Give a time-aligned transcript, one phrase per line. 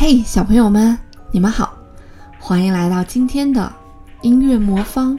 [0.00, 0.96] 嘿，小朋友们，
[1.32, 1.74] 你们好，
[2.38, 3.72] 欢迎来到今天的
[4.20, 5.18] 音乐魔方。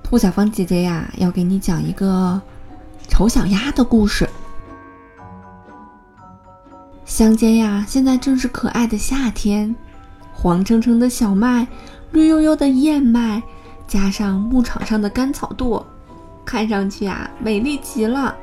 [0.00, 2.40] 兔小芳姐姐呀，要给你讲一个
[3.08, 4.30] 丑小鸭的故事。
[7.04, 9.74] 乡间呀，现在正是可爱的夏天，
[10.32, 11.66] 黄澄澄的小麦，
[12.12, 13.42] 绿油油的燕麦，
[13.88, 15.84] 加上牧场上的干草垛，
[16.44, 18.36] 看上去啊，美丽极了。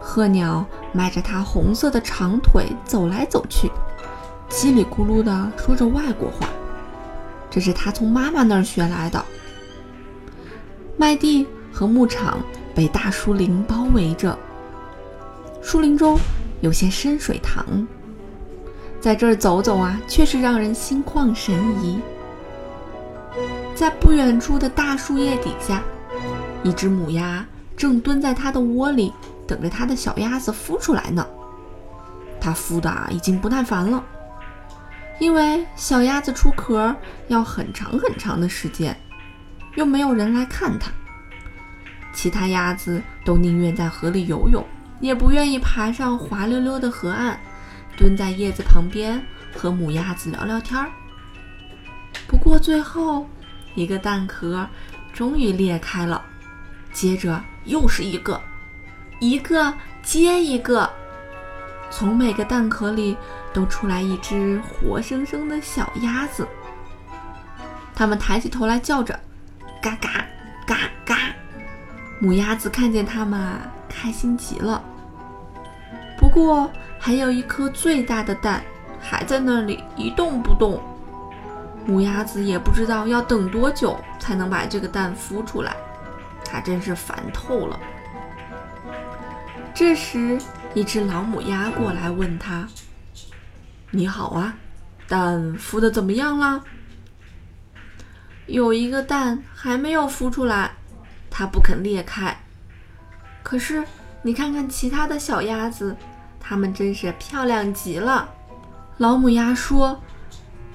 [0.00, 3.70] 鹤鸟迈着它红色的长腿走来走去。
[4.50, 6.48] 叽里咕噜地说着外国话，
[7.48, 9.24] 这是他从妈妈那儿学来的。
[10.96, 12.38] 麦地和牧场
[12.74, 14.36] 被大树林包围着，
[15.62, 16.18] 树林中
[16.60, 17.64] 有些深水塘，
[19.00, 22.00] 在这儿走走啊，确实让人心旷神怡。
[23.74, 25.82] 在不远处的大树叶底下，
[26.64, 29.12] 一只母鸭正蹲在它的窝里，
[29.46, 31.24] 等着它的小鸭子孵出来呢。
[32.40, 34.02] 它孵的已经不耐烦了。
[35.20, 36.96] 因为小鸭子出壳
[37.28, 38.98] 要很长很长的时间，
[39.76, 40.90] 又没有人来看它，
[42.14, 44.66] 其他鸭子都宁愿在河里游泳，
[44.98, 47.38] 也不愿意爬上滑溜溜的河岸，
[47.98, 49.22] 蹲在叶子旁边
[49.54, 50.90] 和母鸭子聊聊天儿。
[52.26, 53.28] 不过最后，
[53.74, 54.66] 一个蛋壳
[55.12, 56.24] 终于裂开了，
[56.94, 58.40] 接着又是一个，
[59.20, 60.88] 一个接一个。
[61.90, 63.16] 从每个蛋壳里
[63.52, 66.46] 都出来一只活生生的小鸭子，
[67.94, 69.18] 它们抬起头来叫着
[69.82, 70.24] “嘎嘎
[70.66, 71.16] 嘎嘎”。
[72.20, 74.82] 母鸭子看见它们啊，开心极了。
[76.18, 78.62] 不过还有一颗最大的蛋
[79.00, 80.80] 还在那里一动不动，
[81.86, 85.74] 母鸭子也不知道要等多久才能把这个蛋孵出来，
[86.44, 87.78] 它真是烦透了。
[89.74, 90.38] 这时。
[90.72, 92.64] 一只老母鸭过来问他
[93.92, 94.54] ：“你好啊，
[95.08, 96.62] 蛋孵的怎么样了？”
[98.46, 100.72] 有一个蛋还没有孵出来，
[101.28, 102.36] 它不肯裂开。
[103.42, 103.84] 可是
[104.22, 105.96] 你看看其他的小鸭子，
[106.38, 108.28] 它们真是漂亮极了。
[108.98, 110.00] 老母鸭说：“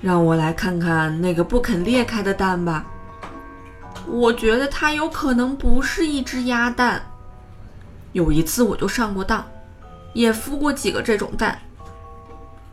[0.02, 2.86] 让我来看看那个不肯裂开的蛋吧。
[4.08, 7.02] 我觉得它有可能不是一只鸭蛋。
[8.12, 9.46] 有一次我就上过当。”
[10.14, 11.60] 也孵过几个这种蛋，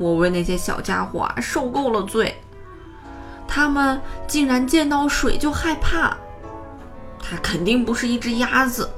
[0.03, 2.35] 我为那些小家伙啊受够了罪。
[3.47, 6.17] 他们竟然见到水就害怕。
[7.25, 8.91] 它肯定不是一只鸭子，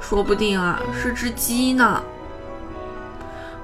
[0.00, 2.02] 说不定啊是只鸡呢。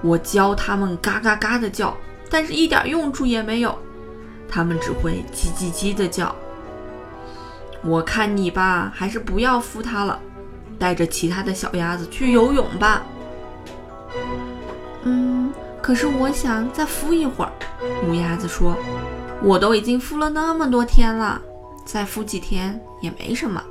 [0.03, 1.97] 我教它们嘎嘎嘎的叫，
[2.31, 3.77] 但是一点用处也没有，
[4.49, 6.33] 它们只会叽叽叽的叫。
[7.83, 10.21] 我看你吧，还是不要孵它了，
[10.79, 13.03] 带着其他的小鸭子去游泳吧。
[15.03, 15.34] 嗯，
[15.85, 17.53] 可是我想再孵一会儿。
[18.03, 18.75] 母鸭子说
[19.45, 21.39] ：“我都已经孵了那么多天了，
[21.85, 23.63] 再孵几天也没什么。”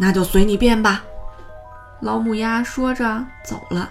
[0.00, 1.04] 那就随你便吧。
[2.00, 3.90] 老母鸭说着走了。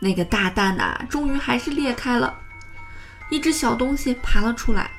[0.00, 2.32] 那个大蛋呐，终于还是裂开了，
[3.30, 4.90] 一只小东西爬了出来，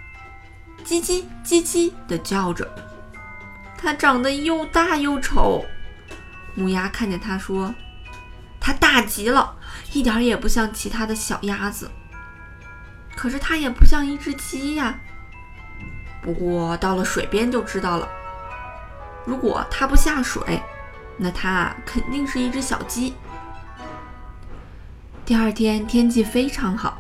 [0.86, 2.70] 叽叽叽叽的叫着。
[3.76, 5.66] 它长得又大又丑。
[6.54, 7.74] 母鸭看见它说。
[8.62, 9.56] 它大极了，
[9.92, 11.92] 一点也不像其他的小鸭子。
[13.16, 14.96] 可是它也不像一只鸡呀。
[16.22, 18.08] 不过到了水边就知道了。
[19.26, 20.62] 如果它不下水，
[21.18, 23.16] 那它肯定是一只小鸡。
[25.26, 26.98] 第二天天气非常好，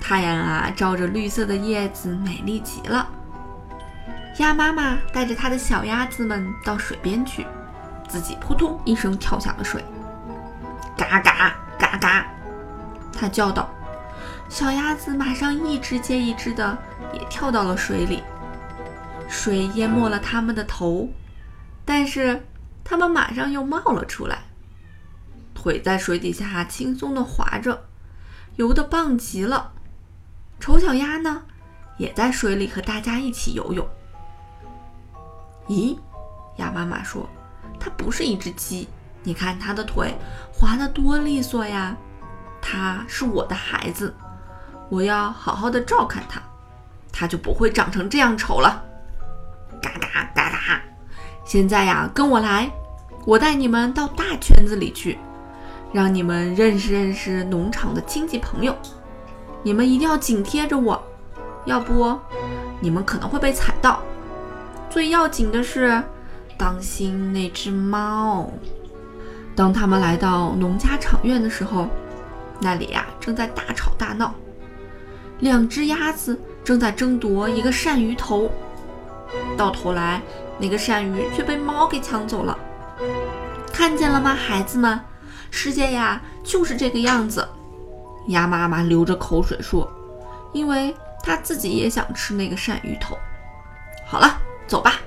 [0.00, 3.06] 太阳啊照着绿色的叶子，美丽极了。
[4.38, 7.46] 鸭妈妈带着它的小鸭子们到水边去，
[8.08, 9.84] 自己扑通一声跳下了水。
[10.96, 12.26] 嘎嘎嘎嘎，
[13.12, 13.68] 它叫道
[14.48, 16.76] ：“小鸭子马上一只接一只的
[17.12, 18.22] 也跳到了水里，
[19.28, 21.08] 水淹没了它们的头，
[21.84, 22.46] 但是
[22.82, 24.44] 它们马上又冒了出来，
[25.54, 27.84] 腿在水底下轻松的划着，
[28.56, 29.72] 游得棒极了。
[30.58, 31.42] 丑小鸭呢，
[31.98, 33.86] 也在水里和大家一起游泳。
[35.68, 35.98] 咦，
[36.56, 37.28] 鸭妈妈说，
[37.78, 38.88] 它不是一只鸡。”
[39.26, 40.14] 你看他的腿
[40.52, 41.96] 滑得多利索呀！
[42.62, 44.14] 他是我的孩子，
[44.88, 46.40] 我要好好的照看他，
[47.12, 48.84] 他就不会长成这样丑了。
[49.82, 50.80] 嘎嘎嘎嘎！
[51.44, 52.70] 现在呀，跟我来，
[53.24, 55.18] 我带你们到大圈子里去，
[55.92, 58.76] 让你们认识认识农场的亲戚朋友。
[59.64, 61.02] 你们一定要紧贴着我，
[61.64, 62.16] 要不
[62.78, 64.00] 你们可能会被踩到。
[64.88, 66.00] 最要紧的是，
[66.56, 68.48] 当心那只猫。
[69.56, 71.88] 当他们来到农家场院的时候，
[72.60, 74.34] 那里呀正在大吵大闹，
[75.40, 78.50] 两只鸭子正在争夺一个鳝鱼头，
[79.56, 80.20] 到头来
[80.58, 82.56] 那个鳝鱼却被猫给抢走了。
[83.72, 85.00] 看见了吗，孩子们？
[85.50, 87.48] 世界呀就是这个样子。
[88.28, 89.90] 鸭妈妈流着口水说
[90.52, 93.16] ：“因为她自己也想吃那个鳝鱼头。”
[94.04, 95.00] 好了，走吧，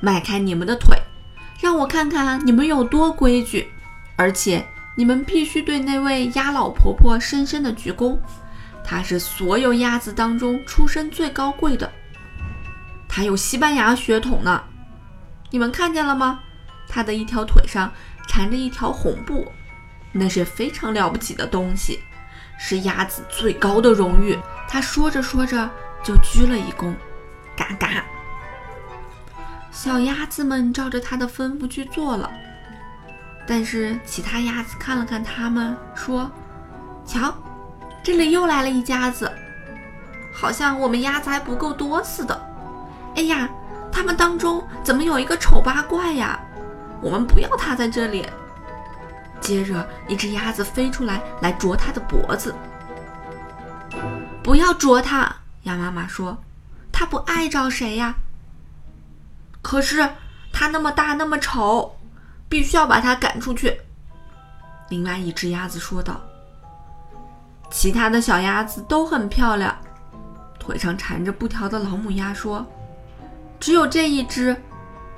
[0.00, 0.96] 迈开你们的腿，
[1.60, 3.68] 让我看看你们有多规矩，
[4.20, 4.62] 而且。
[4.96, 8.18] 你们必须对那位鸭老婆婆深深的鞠躬，
[8.84, 11.90] 她是所有鸭子当中出身最高贵的，
[13.08, 14.62] 她有西班牙血统呢。
[15.48, 16.40] 你们看见了吗？
[16.86, 17.90] 她的一条腿上
[18.28, 19.50] 缠着一条红布，
[20.12, 22.00] 那是非常了不起的东西，
[22.58, 24.36] 是鸭子最高的荣誉。
[24.68, 25.70] 她说着说着
[26.02, 26.94] 就鞠了一躬，
[27.56, 28.04] 嘎嘎。
[29.70, 32.30] 小鸭子们照着她的吩咐去做了。
[33.46, 36.30] 但是其他鸭子看了看他们，说
[37.04, 37.34] ：“瞧，
[38.02, 39.30] 这里又来了一家子，
[40.32, 42.40] 好像我们鸭子还不够多似的。
[43.16, 43.48] 哎呀，
[43.90, 46.38] 他们当中怎么有一个丑八怪呀？
[47.00, 48.24] 我们不要它在这里。”
[49.40, 52.54] 接着，一只鸭子飞出来，来啄它的脖子。
[54.44, 55.34] 不要啄它，
[55.64, 56.38] 鸭妈妈说
[56.92, 58.14] ：“它不碍着谁呀。
[59.60, 60.08] 可是
[60.52, 61.96] 它那么大，那么丑。”
[62.50, 63.80] 必须要把它赶出去。
[64.90, 66.20] 另外一只鸭子说道
[67.70, 69.74] ：“其他的小鸭子都很漂亮。”
[70.58, 72.66] 腿上缠着布条的老母鸭说
[73.58, 74.54] ：“只有这一只，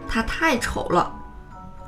[0.07, 1.13] 它太丑了。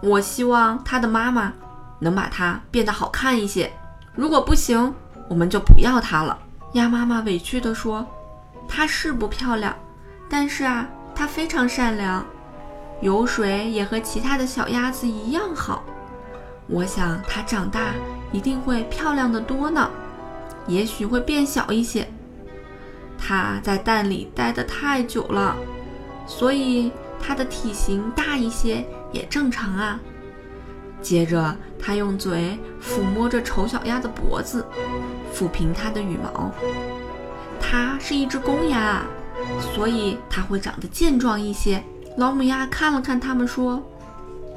[0.03, 1.53] 我希望它的妈妈
[2.01, 3.73] 能把它变得好看一些。
[4.15, 4.93] 如果不行，
[5.29, 6.37] 我们就不要它了。”
[6.73, 8.05] 鸭妈妈委屈地说
[8.67, 9.77] ：“它是不漂亮，
[10.29, 12.25] 但是啊，它非常善良。”
[13.05, 15.85] 油水也和其他的小鸭子一样好，
[16.67, 17.93] 我想它长大
[18.33, 19.91] 一定会漂亮的多呢，
[20.67, 22.09] 也许会变小一些。
[23.19, 25.55] 它在蛋里待得太久了，
[26.27, 26.91] 所以
[27.21, 30.01] 它的体型大一些也正常啊。
[31.03, 34.65] 接着，它用嘴抚摸着丑小鸭的脖子，
[35.35, 36.51] 抚平它的羽毛。
[37.61, 39.03] 它是一只公鸭，
[39.61, 41.85] 所以它会长得健壮一些。
[42.17, 43.83] 老母鸭看了看他们，说：“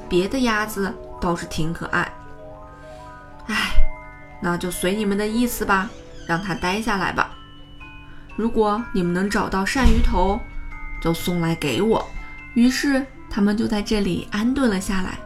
[0.08, 2.12] 别的鸭子倒是挺可爱。
[3.48, 3.72] 哎，
[4.40, 5.90] 那就随你们的意思吧，
[6.26, 7.30] 让它待下来吧。
[8.36, 10.38] 如果你们能找到鳝鱼头，
[11.02, 12.06] 就送来给我。”
[12.54, 15.18] 于是他们就在这里安顿了下来。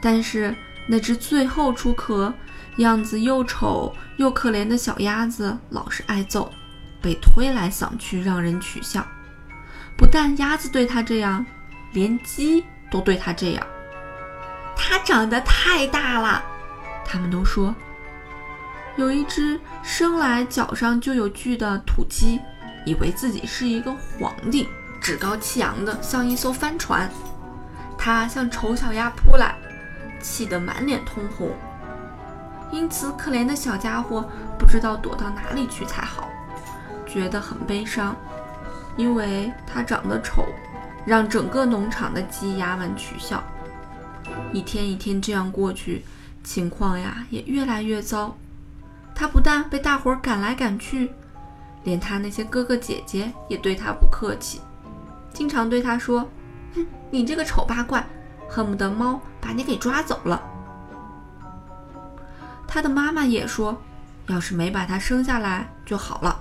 [0.00, 0.54] 但是
[0.86, 2.32] 那只最后出壳、
[2.76, 6.52] 样子又丑又可怜的小鸭子老是挨揍，
[7.00, 9.04] 被推来搡去，让人取笑。
[9.98, 11.44] 不但鸭子对它这样，
[11.90, 13.66] 连鸡都对它这样。
[14.76, 16.42] 它长得太大了，
[17.04, 17.74] 他们都说。
[18.96, 22.40] 有一只生来脚上就有锯的土鸡，
[22.86, 24.68] 以为自己是一个皇帝，
[25.00, 27.10] 趾高气扬的像一艘帆船。
[27.98, 29.56] 它向丑小鸭扑来，
[30.20, 31.50] 气得满脸通红。
[32.70, 34.24] 因此，可怜的小家伙
[34.56, 36.30] 不知道躲到哪里去才好，
[37.04, 38.16] 觉得很悲伤。
[38.98, 40.44] 因为它长得丑，
[41.06, 43.42] 让整个农场的鸡鸭们取笑。
[44.52, 46.04] 一天一天这样过去，
[46.44, 48.36] 情况呀也越来越糟。
[49.14, 51.10] 它不但被大伙赶来赶去，
[51.84, 54.60] 连他那些哥哥姐姐也对他不客气，
[55.32, 56.28] 经常对他说
[56.74, 58.04] ：“哼，你这个丑八怪，
[58.48, 60.42] 恨不得猫把你给抓走了。”
[62.66, 63.80] 他的妈妈也说
[64.26, 66.38] ：“要是没把他生下来就好了。”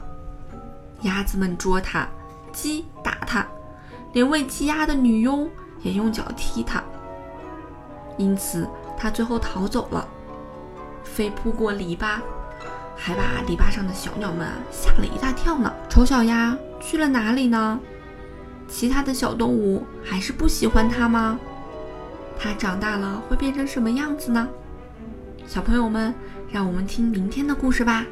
[1.03, 2.07] 鸭子们捉他。
[2.57, 3.45] 鸡打它，
[4.13, 5.47] 连喂鸡鸭的女佣
[5.83, 6.83] 也用脚踢它，
[8.17, 10.07] 因此它最后逃走了，
[11.03, 12.19] 飞扑过篱笆，
[12.95, 15.71] 还把篱笆上的小鸟们吓了一大跳呢。
[15.87, 17.79] 丑小鸭去了哪里呢？
[18.67, 21.39] 其他的小动物还是不喜欢它吗？
[22.39, 24.47] 它长大了会变成什么样子呢？
[25.45, 26.11] 小朋友们，
[26.49, 28.03] 让我们听明天的故事吧。